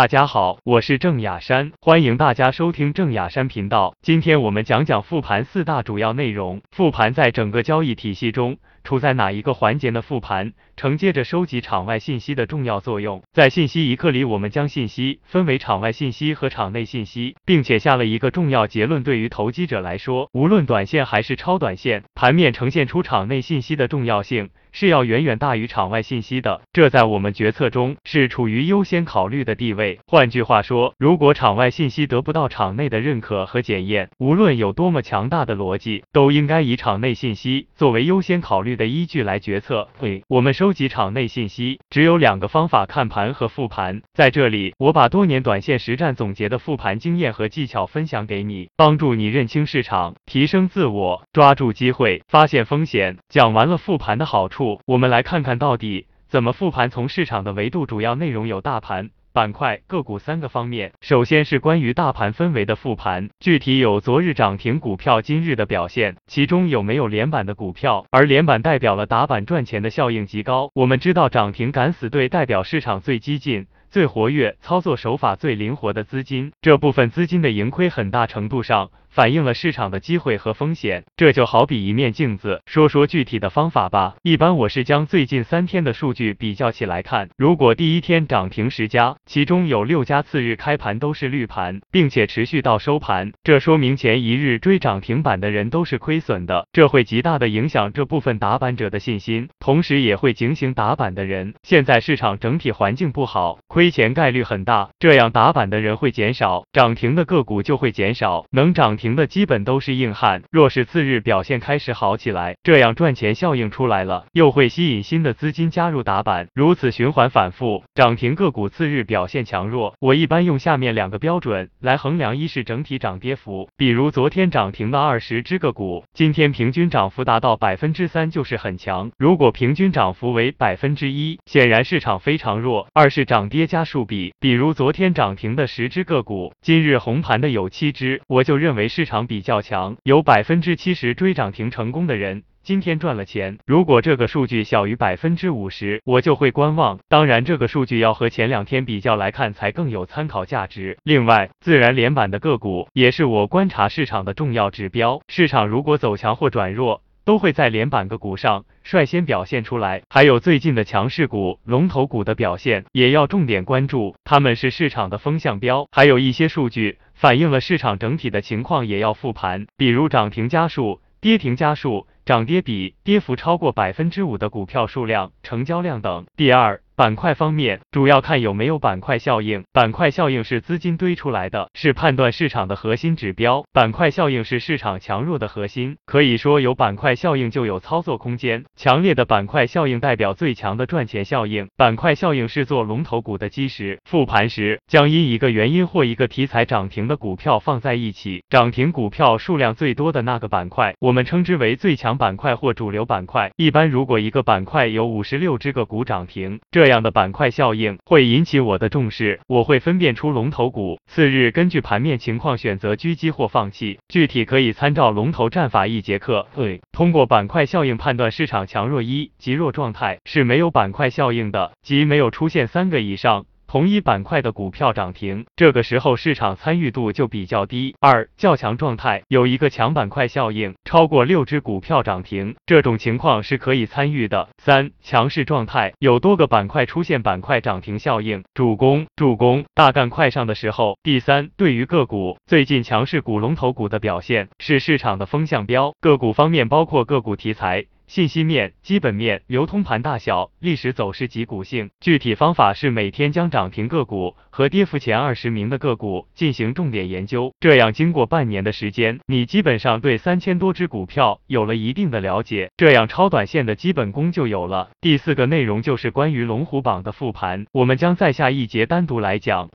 [0.00, 3.94] 大家好，我是郑雅山，欢迎大家收听郑雅山频道。
[4.00, 6.62] 今天我们讲讲复盘四大主要内容。
[6.70, 13.22] 复盘在整个交易体系中处在哪一个环节的复盘，承接着收集场外信息的重要作用。
[13.34, 24.48] 在信息一刻里，我们将信息分为场外信息和场内信息，并且下了一个重要结论：对于投机者来说，无论短线还是超短线，盘面呈现出场内信息的重要性。
[24.72, 29.98] 是要远远大于场外信息的，这在我们决策中是处于优先考虑的地位。
[30.06, 39.88] 换句话说，如果场外信息得不到场内的认可和检验，无论有多么强大的逻辑，都应该以场内信息作为优先考虑的依据来决策。
[39.98, 44.02] 对，我们收集场内信息只有两个方法：看盘和复盘。
[44.12, 53.16] 在这里，我把多年短线实战总结的复盘经验和技巧分享给你，帮助你认清市场，提升自我，抓住机会，发现风险。
[53.28, 54.59] 讲完了复盘的好处。
[54.86, 56.90] 我们来看看到底怎么复盘。
[56.90, 60.92] 从市场的维度，主要内容有大盘、板块、个股三个方面。
[61.00, 70.70] 首先是关于大盘氛围的复盘，具体有昨日涨停股票今日的表现，其中有没有连板的股票，而连板代表了打板赚钱的效应极高。
[70.74, 73.66] 我们知道涨停敢死队代表市场最激进。
[73.90, 81.04] 最活跃、操作手法最灵活的资金，这部分资金的盈亏很大程度上反映了市场的机会和风险。
[81.14, 84.14] 这就好比一面镜子，说说具体的方法吧。
[84.22, 101.52] 一般我是将最近三天的数据比较起来看，如果第一天涨停十家，其中有六家次日开盘都是绿盘，并且持续到收盘，这说明前一日追涨停板的人都是亏损的，这会极大的影响这部分打板者的信心，同时也会警醒打板的人。
[101.62, 103.90] 现在市场整体环境不好，亏。
[103.90, 110.42] 钱概率很大，这样打板的人会减少，涨停的个股就会减少，能涨停的基本都是硬汉。
[110.50, 117.82] 若是次日表现开始好起来，这样赚钱效应出来了，又会吸引新的资金加入打板，如此循环反复。
[117.94, 129.10] 涨停个股次日表现强弱，我一般用下面两个标准来衡量：一是整体涨跌幅，比如昨天涨停的二十只个股，今天平均涨幅达到百分之三就是很强。
[129.16, 132.86] 如果平均涨幅为百分之一，显然市场非常弱。
[132.92, 133.70] 二是涨跌。
[133.70, 143.56] 加数比，比如昨天涨停的十只个股，今日红盘的有七只，我就认为市场比较强，有百分之七十追涨停成功的人，今天赚了钱。
[143.64, 146.98] 如果这个数据小于百分之五十，我就会观望。
[147.08, 150.98] 当然，这个数据要和前两天比较来看，才更有参考价值。
[151.04, 155.22] 另外，自然连板的个股也是我观察市场的重要指标。
[155.28, 165.86] 市场如果走强或转弱，都会在连板个股上率先表现出来，还有最近的强势股、龙头股的表现也要重点关注，他们是市场的风向标。
[165.92, 176.24] 还有一些数据反映了市场整体的情况，也要复盘，比如涨停家数、跌停家数、涨跌比、跌幅超过百分之五的股票数量、成交量等。
[176.34, 176.80] 第二。
[177.00, 179.64] 板块方面，主要看有没有板块效应。
[179.72, 183.64] 板块效应是资金堆出来的，是判断市场的核心指标。
[183.72, 185.96] 板块效应是市场强弱的核心。
[186.04, 188.66] 可以说，有板块效应就有操作空间。
[188.76, 191.68] 强烈的板块效应代表最强的赚钱效应。
[191.74, 193.98] 板块效应是做龙头股的基石。
[194.04, 203.50] 复盘时，将因一个原因或一个题材涨停的股票放在一起，涨停股票数量最多的那个板块，我们称之为最强板块或主流板块。
[203.56, 216.46] 一般如果一个板块有五十六只个股涨停，这这样的板块效应会引起我的重视，我会分辨出龙头股，次日根据盘面情况选择狙击或放弃，具体可以参照龙头战法一节课。
[216.54, 223.46] 对，通过板块效应判断市场强弱一极弱状态是没有板块效应的，即没有出现三个以上。
[223.70, 227.94] 同一板块的股票涨停，这个时候市场参与度就比较低。
[228.00, 234.48] 二较强状态有一个强板块效应，超过六只股票涨停，这种情况是可以参与的。
[234.58, 240.98] 三强势状态有多个板块出现板块涨停效应，主攻助攻大干快上的时候。
[241.04, 245.94] 第三，对于个股最近强势股龙头股的表现是市场的风向标。
[246.00, 247.86] 个股方面包括个股题材。
[248.10, 251.90] 信息面、基本面、流通盘大小、历史走势及股性。
[252.00, 264.90] 具体方法是每天将涨停个股和跌幅前二十名的个股进行重点研究，这样经过半年的时间，你基本上对三千多只股票有了一定的了解，这样超短线的基本功就有了。
[265.00, 269.70] 第四个内容就是关于龙虎榜的复盘，我们将在下一节单独来讲。